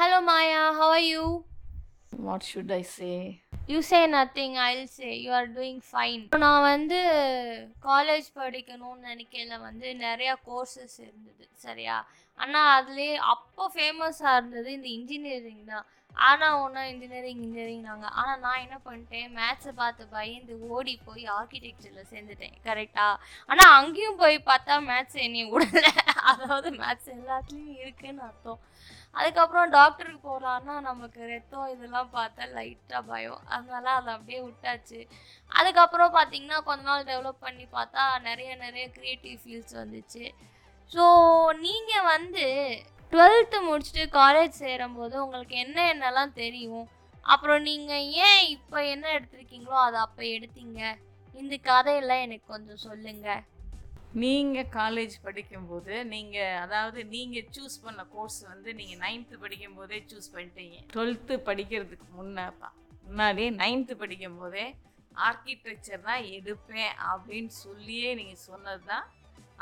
[0.00, 1.44] Hello Maya, how are you?
[2.16, 3.42] What should I say?
[3.66, 6.22] You say nothing, I'll say you are doing fine.
[6.44, 7.00] நான் வந்து
[7.82, 11.96] college படிக்கணும்னு நினைக்கல வந்து நிறையா courses இருந்தது சரியா
[12.42, 15.86] ஆனால் அதுலேயே அப்போ ஃபேமஸாக இருந்தது இந்த இன்ஜினியரிங் தான்.
[16.28, 22.10] ஆனால் ஒன்றா இன்ஜினியரிங் இன்ஜினியரிங் நாங்கள் ஆனால் நான் என்ன பண்ணிட்டேன் மேத்ஸை பார்த்து பயந்து ஓடி போய் ஆர்கிடெக்சரில்
[22.12, 25.86] சேர்ந்துட்டேன் கரெக்டாக ஆனால் அங்கேயும் போய் பார்த்தா மேத்ஸ் என்னை விடல.
[26.30, 28.60] அதாவது மேத்ஸ் எல்லாத்துலேயும் இருக்குன்னு அர்த்தம்.
[29.18, 33.40] அதுக்கப்புறம் டாக்டருக்கு போகலான்னா நமக்கு ரத்தம் இதெல்லாம் பார்த்தா லைட்டாக பயம்.
[33.54, 35.00] அதனால அதை அப்படியே விட்டாச்சு.
[35.52, 40.24] அதுக்கப்புறம் பார்த்தீங்கன்னா கொஞ்ச நாள் டெவலப் பண்ணி பார்த்தா நிறைய நிறைய க்ரியேட்டிவ் ஃபீல்ட்ஸ் வந்துச்சு.
[40.94, 41.04] ஸோ
[41.64, 42.46] நீங்கள் வந்து
[43.12, 46.86] டுவெல்த்து முடிச்சுட்டு காலேஜ் சேரும்போது உங்களுக்கு என்ன என்னெல்லாம் தெரியும்?
[47.26, 50.80] அப்புறம் நீங்கள் ஏன் இப்போ என்ன எடுத்திருக்கீங்களோ அதை அப்போ எடுத்தீங்க?
[51.34, 53.42] இந்த கதையெல்லாம் எனக்கு கொஞ்சம் சொல்லுங்கள்
[54.22, 60.78] நீங்கள் காலேஜ் படிக்கும்போது நீங்கள் அதாவது நீங்கள் சூஸ் பண்ண கோர்ஸ் வந்து நீங்கள் நைன்த்து படிக்கும்போதே சூஸ் பண்ணிட்டீங்க.
[60.94, 62.70] டுவெல்த்து படிக்கிறதுக்கு முன்னப்பா
[63.06, 64.66] முன்னாடி நைன்த்து படிக்கும்போதே
[65.28, 69.06] ஆர்கிடெக்சர் தான் எடுப்பேன் அப்படின்னு சொல்லியே நீங்கள் சொன்னது தான்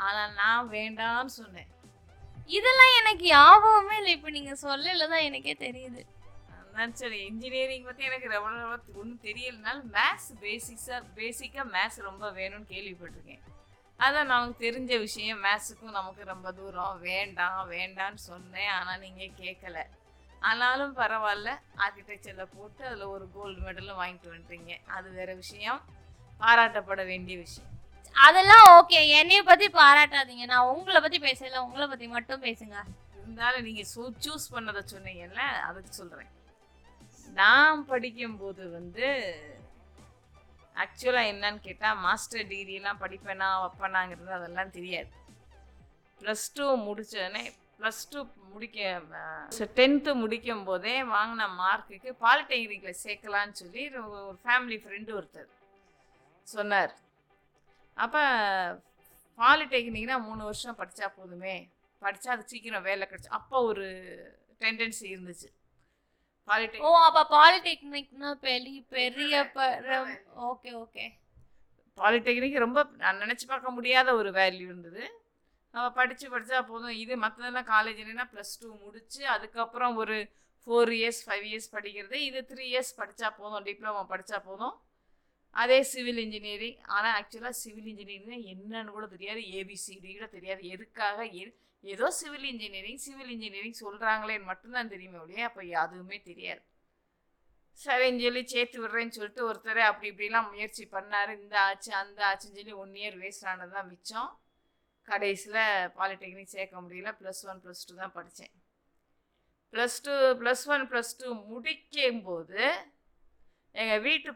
[0.05, 1.69] ஆனால் நான் வேண்டாம்னு சொன்னேன்.
[2.57, 4.13] இதெல்லாம் எனக்கு யாபகமே இல்லை.
[4.17, 6.01] இப்போ நீங்கள் சொல்லல தான் எனக்கே தெரியுது.
[6.57, 13.43] அதான் சரி இன்ஜினியரிங் பற்றி எனக்கு ரொம்ப ஒன்றும் தெரியலனாலும் மேத்ஸ் பேசிக்ஸாக பேசிக்காக மேத்ஸ் ரொம்ப வேணும்னு கேள்விப்பட்டிருக்கேன்.
[13.99, 16.99] அதான் நமக்கு தெரிஞ்ச விஷயம் மேத்ஸுக்கும் நமக்கு ரொம்ப தூரம்.
[17.01, 18.69] வேண்டாம் வேண்டான்னு சொன்னேன்.
[18.77, 19.79] ஆனால் நீங்கள் கேட்கல.
[20.39, 21.49] ஆனாலும் பரவாயில்ல.
[21.85, 24.73] ஆர்கிடெக்சரில் போட்டு அதில் ஒரு கோல்டு மெடலும் வாங்கிட்டு வந்துட்டீங்க.
[24.97, 25.81] அது வேற விஷயம்.
[26.41, 27.73] பாராட்டப்பட வேண்டிய விஷயம்.
[28.15, 30.45] அதெல்லாம் ஓகே என்னைய பத்தி பாராட்டாதீங்க.
[30.53, 32.77] நான் உங்களை பத்தி பேசல உங்களை பத்தி மட்டும் பேசுங்க.
[33.21, 36.33] இருந்தாலும் நீங்கள் சூ சூஸ் பண்ணதை சொன்னீங்கல்ல அதுக்கு சொல்கிறேன்
[37.39, 39.07] நான் படிக்கும்போது வந்து
[40.83, 45.11] ஆக்சுவலாக என்னன்னு கேட்டால் மாஸ்டர் டிகிரிலாம் படிப்பேனா வைப்பேனாங்கிறது அதெல்லாம் தெரியாது.
[46.21, 47.43] ப்ளஸ் டூ முடித்தோடனே
[47.79, 48.21] ப்ளஸ் டூ
[48.53, 49.01] முடிக்க
[49.79, 55.49] டென்த்து முடிக்கும் போதே வாங்கின மார்க்குக்கு பாலிடெக்னிக்கில் சேர்க்கலான்னு சொல்லி ஒரு ஃபேமிலி ஃப்ரெண்டு ஒருத்தர்
[56.47, 56.93] சொன்னார்.
[58.03, 58.23] அப்போ
[59.39, 61.55] பாலிடெக்னிக்னா மூணு வருஷம் படித்தா போதுமே.
[62.01, 63.87] படித்தா அது சீக்கிரம் வேலை கிடச்சி அப்போ ஒரு
[64.61, 65.49] டெண்டன்சி இருந்துச்சு.
[65.49, 69.41] ஓ பாலிடெக்னிக் அப்ப பாலிடெக்னிக்னா பெரிய பெரிய
[70.49, 71.05] ஓகே ஓகே.
[71.97, 75.03] பாலிடெக்னிக் ரொம்ப நான் நினச்சி பார்க்க முடியாத ஒரு வேல்யூ இருந்தது.
[75.73, 76.95] நம்ம படித்து படித்தா போதும்.
[77.03, 80.17] இது மற்றதெல்லாம் காலேஜ்லனா ப்ளஸ் டூ முடித்து அதுக்கப்புறம் ஒரு
[80.61, 82.17] ஃபோர் இயர்ஸ் ஃபைவ் இயர்ஸ் படிக்கிறது.
[82.29, 83.63] இது த்ரீ இயர்ஸ் படித்தா போதும்.
[83.67, 84.75] டிப்ளமோ படித்தா போதும்.
[85.49, 86.79] அதே சிவில் இன்ஜினியரிங்.
[86.81, 89.39] ஆனால் ஆக்சுவலாக சிவில் இன்ஜினியரிங் என்னன்னு கூட தெரியாது.
[89.39, 90.67] ஏபிசிடி கூட தெரியாது.
[90.67, 96.61] எதுக்காக எ- ஏதோ சிவில் இன்ஜினியரிங் சிவில் இன்ஜினியரிங் சொல்கிறாங்களேன்னு மட்டும்தான் தெரியுமே ஒழிய அப்போ அதுவுமே தெரியாது.
[97.73, 101.41] சரின்னு சொல்லி சேர்த்து விடுறேன்னு சொல்லிட்டு ஒருத்தர் அப்படி இப்படிலாம் முயற்சி பண்ணார்.
[101.41, 104.39] இந்த ஆச்சு அந்த ஆச்சுன்னு சொல்லி ஒன் இயர் வேஸ்ட் ஆனது தான் மிச்சம்.
[105.03, 105.59] கடைசியில்
[105.97, 107.15] பாலிடெக்னிக் சேர்க்க முடியல.
[107.21, 108.51] ப்ளஸ் ஒன் ப்ளஸ் டூ தான் படித்தேன்
[109.71, 112.71] plus two plus one plus two முடிக்கும்போது
[113.71, 114.33] எங்கள் வீட்டு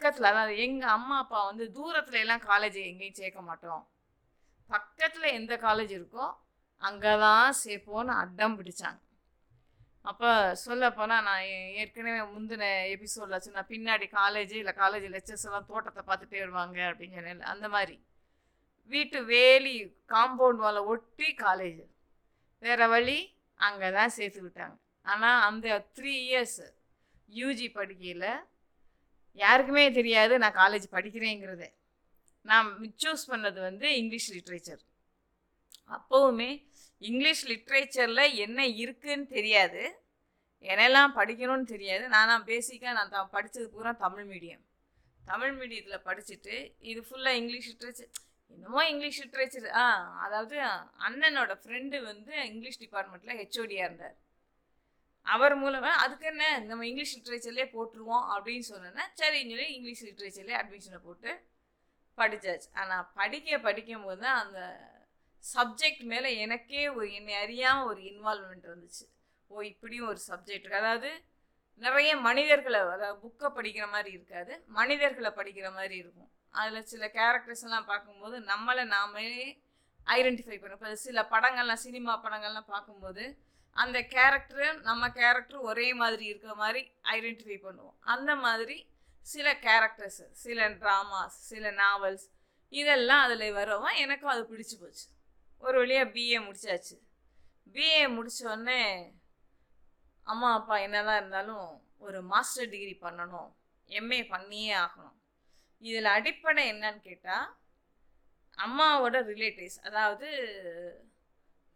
[0.00, 3.82] பக்கத்தில் அதாவது எங்கள் அம்மா அப்பா வந்து தூரத்துல எல்லாம் காலேஜ் எங்கேயும் சேர்க்க மாட்டோம்.
[4.70, 6.24] பக்கத்தில் எந்த காலேஜ் இருக்கோ
[6.82, 8.98] அங்கே தான் சேர்ப்போன்னு அடம் பிடிச்சாங்க.
[10.10, 10.30] அப்போ
[10.64, 11.44] சொல்லப்போனால் நான்
[11.82, 12.64] ஏற்கனவே முந்தின
[12.94, 17.96] எபிசோடில் சொன்ன பின்னாடி காலேஜ் இல்லை காலேஜ் லெக்சர்ஸ் எல்லாம் தோட்டத்தை பார்த்துட்டே வருவாங்க அப்படின்னு சொன்னேன் அந்த மாதிரி.
[18.92, 19.74] வீட்டு வேலி
[20.14, 21.80] காம்பவுண்ட் வாலை ஒட்டி காலேஜ்
[22.62, 23.18] வேறு வழி
[23.60, 24.76] அங்கே தான் சேர்த்து விட்டாங்க.
[25.06, 26.60] ஆனால் அந்த த்ரீ இயர்ஸ்
[27.40, 28.28] யூஜி படிக்கையில்
[29.42, 31.66] யாருக்குமே தெரியாது நான் காலேஜ் படிக்கிறேங்கிறது.
[32.50, 32.68] நான்
[33.02, 34.82] சூஸ் பண்ணது வந்து இங்கிலீஷ் லிட்ரேச்சர்
[35.96, 36.50] அப்போவுமே
[37.02, 39.82] இங்கிலீஷ் லிட்ரேச்சரில் என்ன இருக்குன்னு தெரியாது.
[40.64, 42.04] என்னெல்லாம் படிக்கணும்னு தெரியாது.
[42.14, 44.62] நான் பேசிக்காக நான் த படித்தது பூரா தமிழ் மீடியம்
[45.20, 46.54] தமிழ் மீடியத்தில் படிச்சுட்டு
[46.90, 48.12] இது ஃபுல்லாக இங்கிலீஷ் லிட்ரேச்சர்
[48.54, 49.84] என்னமோ இங்கிலீஷ் லிட்ரேச்சர் ஆ
[50.24, 50.56] அதாவது
[51.06, 54.16] அண்ணனோட ஃப்ரெண்டு வந்து இங்கிலீஷ் டிபார்ட்மெண்ட்டில் ஹெச்ஓடியாக இருந்தார்.
[55.26, 61.00] அவர் மூலமாக அதுக்கு என்ன நம்ம இங்கிலீஷ் லிட்ரேச்சர்லேயே போட்டுருவோம் அப்படின்னு சொன்னேன்னா சரின்னு சொல்லி இங்கிலீஷ் லிட்ரேச்சர்லேயே அட்மிஷனை
[61.06, 61.30] போட்டு
[62.18, 64.60] படித்தாச்சு ஆனால் படிக்க படிக்கும் போது தான் அந்த
[65.44, 69.04] சப்ஜெக்ட் மேலே எனக்கே ஒரு என்னை அறியாமல் ஒரு இன்வால்மெண்ட் வந்துச்சு.
[69.50, 71.10] ஓ இப்படியும் ஒரு சப்ஜெக்ட் இருக்குது அதாவது
[71.80, 74.52] நிறைய மனிதர்களை அதாவது புக்கை படிக்கிற மாதிரி இருக்காது.
[74.78, 76.30] மனிதர்களை படிக்கிற மாதிரி இருக்கும்.
[76.54, 79.26] அதில் சில கேரக்டர்ஸ் எல்லாம் பார்க்கும்போது நம்மளை நாமே
[80.06, 83.24] ஐடென்டிஃபை பண்ண இப்போ சில படங்கள்லாம் சினிமா படங்கள்லாம் பார்க்கும்போது
[83.82, 86.80] அந்த கேரக்டரு நம்ம கேரக்டர் ஒரே மாதிரி இருக்கிற மாதிரி
[87.14, 87.96] ஐடென்டிஃபை பண்ணுவோம்.
[88.14, 88.76] அந்த மாதிரி
[89.26, 92.26] சில கேரக்டர்ஸ் சில ட்ராமாஸ் சில நாவல்ஸ்
[92.72, 95.06] இதெல்லாம் அதில் வரவும் எனக்கும் அது பிடிச்சி போச்சு.
[95.58, 96.96] ஒரு வழியாக பிஏ முடிச்சாச்சு.
[97.72, 98.80] பிஏ முடித்தோடனே
[100.22, 101.68] அம்மா அப்பா என்னதான் இருந்தாலும்
[101.98, 103.50] ஒரு மாஸ்டர் டிகிரி பண்ணணும்.
[103.88, 105.16] எம்ஏ பண்ணியே ஆகணும்.
[105.78, 107.46] இதில் அடிப்படை என்னன்னு கேட்டால்
[108.58, 110.28] அம்மாவோட ரிலேட்டிவ்ஸ் அதாவது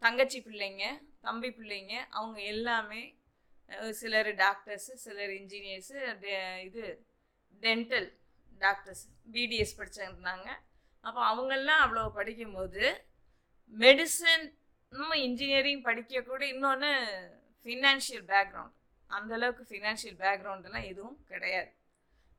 [0.01, 0.85] தங்கச்சி பிள்ளைங்க
[1.23, 3.01] தம்பி பிள்ளைங்க அவங்க எல்லாமே
[3.99, 5.99] சிலர் டாக்டர்ஸு சிலர் இன்ஜினியர்ஸு
[6.67, 6.83] இது
[7.61, 8.09] டென்டல்
[8.59, 9.03] டாக்டர்ஸ்
[9.33, 10.49] பிடிஎஸ் படிச்சிருந்தாங்க.
[11.01, 12.83] அப்போ அவங்கெல்லாம் அவ்வளோ படிக்கும்போது
[13.73, 14.45] மெடிசன்
[15.27, 16.91] இன்ஜினியரிங் படிக்க கூட இன்னொன்று
[17.65, 18.75] ஃபினான்ஷியல் பேக்ரவுண்ட்
[19.09, 21.71] அந்தளவுக்கு ஃபினான்ஷியல் பேக்ரவுண்டெல்லாம் எதுவும் கிடையாது.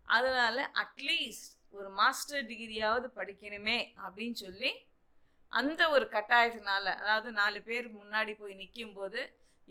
[0.08, 4.70] அதனால் அட்லீஸ்ட் ஒரு மாஸ்டர் டிகிரியாவது படிக்கணுமே அப்படின்னு சொல்லி
[5.52, 9.20] அந்த ஒரு கட்டாயத்தினால அதாவது நாலு பேர் முன்னாடி போய் நிற்கும்போது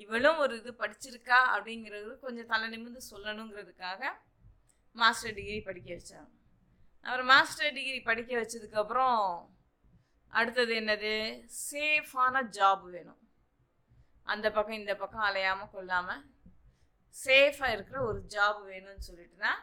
[0.03, 1.39] இவளும் ஒரு இது படிச்சிருக்கா?
[1.53, 4.01] அப்படிங்கிறது கொஞ்சம் தலை நிமிர்ந்து சொல்லணுங்கிறதுக்காக
[4.95, 6.29] மாஸ்டர் டிகிரி படிக்க வச்சாங்க.
[7.05, 9.19] அப்புறம் மாஸ்டர் டிகிரி படிக்க வச்சதுக்கப்புறம்
[10.33, 11.13] அடுத்தது என்னது?
[11.69, 13.21] சேஃபான ஜாப் வேணும்.
[14.27, 16.23] அந்த பக்கம் இந்த பக்கம் அலையாமல் கொள்ளாமல்
[17.15, 19.59] சேஃபாக இருக்கிற ஒரு ஜாப் வேணும்னு சொல்லிட்டு தான்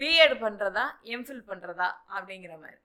[0.00, 0.84] பிஎட் பண்ணுறதா
[1.14, 2.80] எம்ஃபில் பண்ணுறதா அப்படிங்கிற மாதிரி.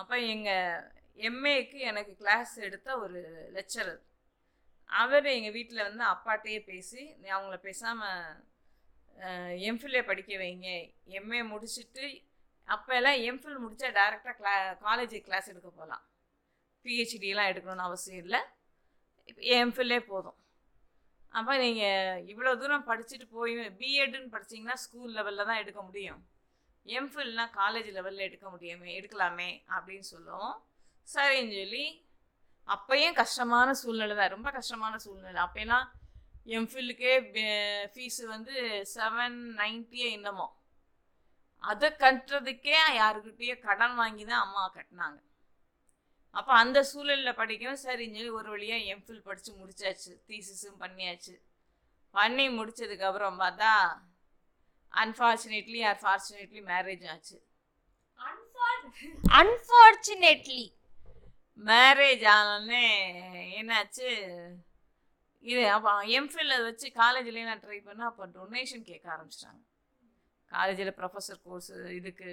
[0.00, 0.82] அப்போ எங்கள்
[1.28, 3.20] எம்ஏக்கு எனக்கு கிளாஸ் எடுத்த ஒரு
[3.56, 4.02] லெக்சரர்
[4.90, 8.44] அவர் எங்கள் வீட்டில் வந்து அப்பாட்டையே பேசி நீ அவங்கள பேசாமல்
[9.68, 10.68] எம்ஃபில்லே படிக்க வைங்க.
[11.18, 12.04] எம்ஏ முடிச்சுட்டு
[12.68, 14.54] அப்போல்லாம் எம்ஃபில் முடித்தா டேரெக்டாக கிளா
[14.86, 16.04] காலேஜ் கிளாஸ் எடுக்க போகலாம்
[16.84, 18.40] பிஹெச்டிலாம் எடுக்கணும்னு அவசியம் இல்லை.
[19.62, 20.38] எம்ஃபில்லே போதும்.
[21.38, 26.20] அப்போ நீங்கள் இவ்வளோ தூரம் படிச்சுட்டு போய் பிஎட்னு படிச்சீங்கன்னா ஸ்கூல் லெவலில் தான் எடுக்க முடியும்.
[26.98, 30.56] எம்ஃபில்னால் காலேஜ் லெவலில் எடுக்க முடியுமே எடுக்கலாமே அப்படின்னு சொல்லுவோம்
[31.14, 31.84] சரின்னு சொல்லி
[32.68, 34.34] அப்போயும் கஷ்டமான சூழ்நிலை தான்.
[34.34, 35.40] ரொம்ப கஷ்டமான சூழ்நிலை.
[35.42, 35.86] அப்போலாம்
[36.56, 37.12] எம்ஃபில்லுக்கே
[37.92, 38.54] ஃபீஸு வந்து
[38.94, 40.46] செவன் நைன்ட்டியே என்னமோ.
[41.62, 45.18] அதை கட்டுறதுக்கே யாருக்கிட்டேயோ கடன் வாங்கி தான் அம்மா கட்டினாங்க.
[46.30, 47.82] அப்போ அந்த சூழலில் படிக்கணும்.
[47.84, 50.12] சரின்னு சொல்லி ஒரு வழியாக எம்ஃபில் படித்து முடிச்சாச்சு.
[50.28, 51.34] தீசிஸும் பண்ணியாச்சு.
[52.10, 53.72] பண்ணி முடிச்சதுக்கப்புறம் பார்த்தா
[55.02, 57.36] அன்ஃபார்ச்சுனேட்லி ஆர் ஃபார்ச்சுனேட்லி மேரேஜ் ஆச்சு.
[59.40, 60.64] அன்ஃபார்ச்சுனேட்லி
[61.70, 62.86] மேரேஜ் ஆனோடனே
[63.60, 64.08] என்னாச்சு?
[65.44, 69.62] இது அப்போ எம்ஃபில் அதை வச்சு காலேஜ்லேயே நான் ட்ரை பண்ணேன் அப்போ டொனேஷன் கேட்க ஆரம்பிச்சிட்டாங்க.
[70.52, 72.30] காலேஜில் ப்ரொஃபஸர் கோர்ஸ் இதுக்கு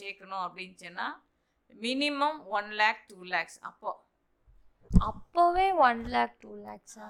[0.00, 1.16] சேர்க்கணும் அப்படின்னு சொன்னால்
[1.72, 3.92] minimum one lakh two lakhs அப்போ.
[4.90, 7.08] அப்போவே ஒன் லேக் டூ லேக்ஸா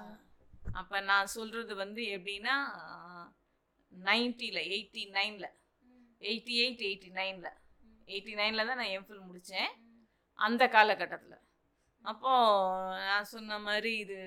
[0.79, 2.55] அப்போ நான் சொல்கிறது வந்து எப்படின்னா
[4.01, 5.49] நைன்ட்டியில் எயிட்டி நைனில்
[6.21, 7.51] எயிட்டி எயிட் எயிட்டி நைனில்
[8.07, 9.71] எயிட்டி நைனில் தான் நான் எம்ஃபில் முடித்தேன்
[10.35, 11.41] அந்த காலகட்டத்தில்.
[12.01, 14.17] அப்போது நான் சொன்ன மாதிரி இது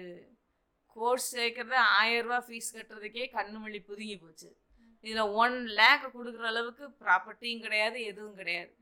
[0.89, 4.57] கோர்ஸ் சேர்க்கறது ஆயிரரூபா ஃபீஸ் கட்டுறதுக்கே கண்ணு மொழி புதுங்கி போச்சு.
[5.01, 8.73] இதில் ஒன் லேக் கொடுக்குற அளவுக்கு ப்ராப்பர்ட்டியும் கிடையாது எதுவும் கிடையாது.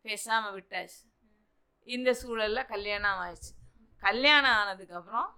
[0.00, 1.00] பேசாமல் விட்டாச்சு.
[1.82, 3.52] இந்த சூழலில் கல்யாணம் ஆயிடுச்சு.
[3.98, 5.30] கல்யாணம் ஆனதுக்கப்புறம்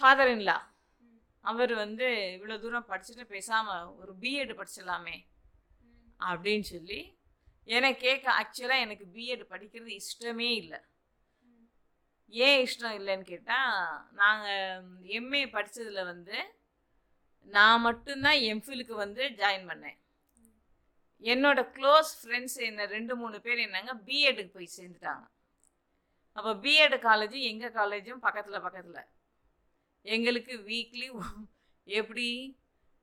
[0.00, 0.69] ஃபாதர் இன்லா
[1.40, 2.06] அவர் வந்து
[2.36, 5.16] இவ்வளோ தூரம் படிச்சுட்டு பேசாமல் ஒரு பிஎட் படிச்சிடலாமே
[6.18, 7.18] அப்படின்னு சொல்லி
[7.64, 10.80] என்னை கேட்க ஆக்சுவலாக எனக்கு பிஎட் படிக்கிறது இஷ்டமே இல்லை.
[12.28, 14.84] ஏன் இஷ்டம் இல்லைன்னு கேட்டால் நாங்கள்
[15.18, 16.36] எம்ஏ படித்ததில் வந்து
[17.44, 19.98] நான் மட்டும்தான் எம்ஃபிலுக்கு வந்து ஜாயின் பண்ணேன்.
[21.22, 25.24] என்னோட க்ளோஸ் ஃப்ரெண்ட்ஸ் என்ன ரெண்டு மூணு பேர் என்னங்க பிஎட்டுக்கு போய் சேர்ந்துட்டாங்க.
[26.32, 29.08] அப்போ பிஎட் காலேஜும் எங்கள் காலேஜும் பக்கத்தில் பக்கத்தில்.
[30.04, 31.08] எங்களுக்கு வீக்லி
[31.86, 32.28] எப்படி?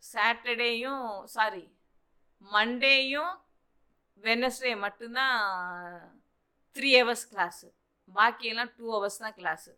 [0.03, 1.05] சாட்டர்டேயும்
[1.35, 1.65] சாரி
[2.53, 3.33] மண்டேயும்
[4.23, 5.37] வெனஸ்டே மட்டும்தான்
[6.75, 7.67] த்ரீ ஹவர்ஸ் கிளாஸு
[8.15, 9.71] பாக்கியெல்லாம் டூ ஹவர்ஸ் தான் கிளாஸு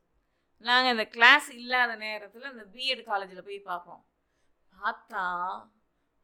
[0.68, 4.02] நாங்கள் இந்த கிளாஸ் இல்லாத நேரத்தில் இந்த பிஎட் காலேஜில் போய் பார்ப்போம்.
[4.74, 5.24] பார்த்தா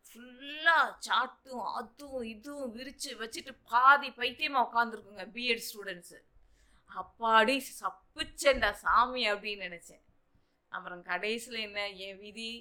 [0.09, 6.19] ஃபுல்லாக சாட்டும் அதுவும் இதுவும் விரித்து வச்சுட்டு பாதி பைத்தியமாக உட்காந்துருக்குங்க பிஎட் ஸ்டூடெண்ட்ஸு
[6.91, 10.04] அப்பாடி சப்பிச்சேன்டா சாமி அப்படின்னு நினச்சேன்.
[10.75, 12.51] அப்புறம் கடைசியில் என்ன என் விதி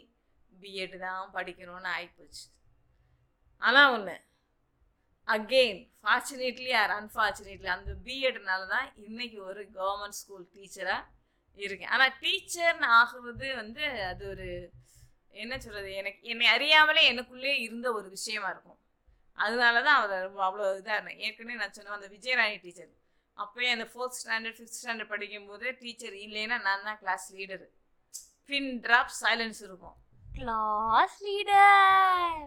[0.52, 2.44] பிஎட் தான் படிக்கணும்னு ஆகிப்போச்சு
[3.62, 4.16] ஆனால் ஒன்று
[5.28, 11.02] அகெயின் ஃபார்ச்சுனேட்லி ஆர் அன்ஃபார்ச்சுனேட்லி அந்த பிஎட்னால தான் இன்றைக்கி ஒரு கவர்மெண்ட் ஸ்கூல் டீச்சராக
[11.58, 11.92] இருக்கேன்.
[11.94, 14.48] ஆனால் டீச்சர்னு ஆகுறது வந்து அது ஒரு
[15.42, 18.78] என்ன சொல்கிறது எனக்கு என்னை அறியாமலே எனக்குள்ளே இருந்த ஒரு விஷயமா இருக்கும்.
[19.38, 20.14] அதனால தான் அவர்
[20.48, 21.22] அவ்வளோ இதாக இருந்தேன்.
[21.24, 22.92] ஏற்கனவே நான் சொன்னேன் அந்த விஜயராணி டீச்சர்
[23.36, 27.66] அப்போயே அந்த ஃபோர்த் ஸ்டாண்டர்ட் ஃபிஃப்த் ஸ்டாண்டர்ட் படிக்கும்போது டீச்சர் இல்லைன்னா நான் தான் class leader
[28.48, 29.96] pin drop silence இருக்கும்.
[30.38, 32.40] கிளாஸ் லீடர்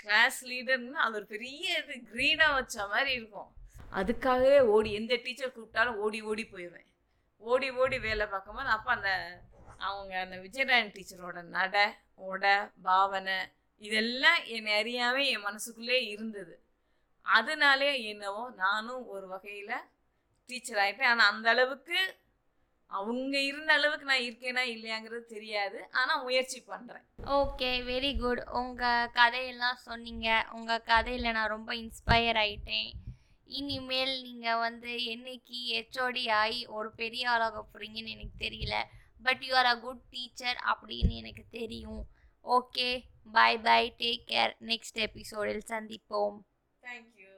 [0.00, 3.50] கிளாஸ் லீடர்னு அது ஒரு பெரிய இது க்ரீனாக வச்ச மாதிரி இருக்கும்.
[3.98, 6.88] அதுக்காகவே ஓடி எந்த டீச்சர் கூப்பிட்டாலும் ஓடி ஓடி போயிடுவேன்.
[7.42, 9.10] ஓடி ஓடி வேலை பார்க்கும்போது அப்போ அந்த
[9.88, 11.84] அவங்க அந்த விஜயராயன் டீச்சரோட நடை
[12.30, 12.54] உடை
[12.86, 13.38] பாவனை
[13.80, 16.54] இதெல்லாம் என்னை அறியாமல் என் மனசுக்குள்ளே இருந்தது.
[17.26, 19.86] அதனாலே என்னவோ நானும் ஒரு வகையில்
[20.48, 21.98] டீச்சர் ஆகிட்டேன் ஆனால் அந்த அளவுக்கு
[22.92, 25.78] அவங்க இருந்த அளவுக்கு நான் இருக்கேனா இல்லையாங்கிறது தெரியாது.
[25.90, 27.04] ஆனால் முயற்சி பண்ணுறேன்
[27.40, 30.28] ஓகே வெரி குட் உங்கள் கதையெல்லாம் சொன்னீங்க.
[30.52, 32.90] உங்கள் கதையில் நான் ரொம்ப இன்ஸ்பயர் ஆயிட்டேன்.
[33.58, 38.74] இனிமேல் நீங்கள் வந்து என்னைக்கு ஹெச்ஓடி ஆகி ஒரு பெரிய ஆளாக போகிறீங்கன்னு எனக்கு தெரியல.
[39.22, 42.02] But you are a good teacher அப்படின்னு எனக்கு தெரியும்.
[42.44, 42.90] Okay
[43.32, 46.38] bye bye take care next எபிசோடில் சந்திப்போம்.
[46.82, 47.19] Thank you